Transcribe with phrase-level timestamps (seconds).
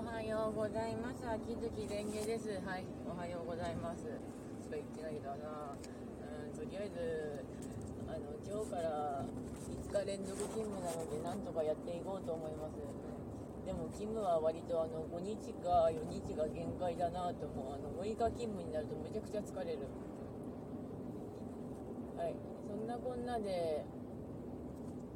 [0.00, 1.20] おはようございます。
[1.28, 2.56] 秋月蓮華です。
[2.64, 4.08] はい、おはようございます。
[4.56, 5.76] しか言ってないけどな。
[5.76, 7.44] うん、とりあえず、
[8.08, 12.80] あの、今日から5日連続勤務なので、なんとかやっていこうと思います。
[13.68, 17.76] でも、勤務は割とあの、5日か4日が限界だなと思う。
[17.76, 19.84] あの、6日勤務になるとめちゃくちゃ疲れる。
[22.16, 22.32] はい、
[22.64, 23.84] そんなこんなで、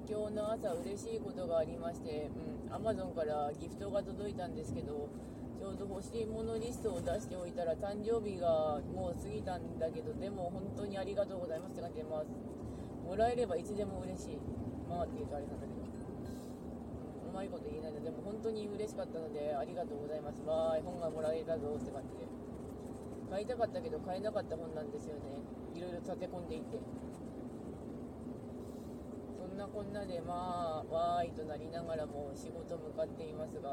[0.04, 2.28] 今日の朝嬉しいことがありまして、
[2.68, 5.08] うん、Amazon からギフトが届いたんですけど、
[5.56, 12.24] ちょうど欲しいものリストを出しておいたら誕生日がもう過ぎたんだけど、でも本当にありがとうございますって感じで、まあ、
[13.08, 14.38] もらえればいつでも嬉しい。
[14.88, 20.44] まあって言うとあれなんだけど、うんうまいこと言えないので、も本当に嬉しかったので、ありがとうございます。
[20.44, 22.28] わーい、本がもらえたぞって感じで。
[23.32, 25.40] 買いたかったけど買えなかった本なんですよね。
[25.74, 26.78] いろいろ立て込んでいて。
[29.74, 33.70] こんなでまあわーいとなりながらも仕事向かっていますが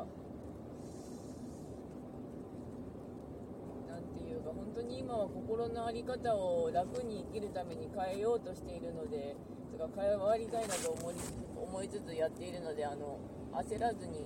[3.87, 9.35] なんていうか本当に今は心の在り方を楽に生きるために変えようとしているので
[9.77, 11.15] とか変わりたいなと思い
[11.55, 13.19] 思いつつやっているのであの
[13.53, 14.25] 焦らずに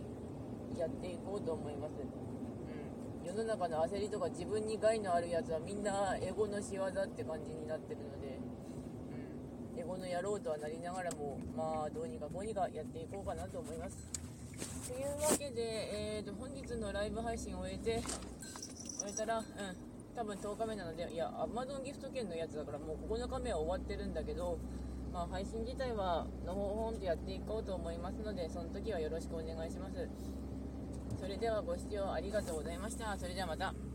[0.80, 1.94] やっていこうと思います、
[3.26, 8.40] 世の中の焦りとか自分に害のあるやつはみんなエゴの仕業って感じになってるので
[9.86, 13.96] エゴの野郎とはなりながらも、まあ、どうにかこうにかやっていこうかなと思います。
[14.88, 15.62] というわけで、
[16.18, 18.02] えーと、本日のライブ配信を終えて、
[18.98, 19.46] 終えたら、うん、
[20.16, 24.58] 多分10日目なので、いや、Amazon ギフト券のやつだから、もう9日目は終わってるんだけど、
[25.14, 30.10] まあ、配信自体は、のほほんとやっていこうと思いますので、その時はよろしくお願いします。
[31.22, 33.16] それではご視聴ありがとうございました。
[33.20, 33.76] それではまた。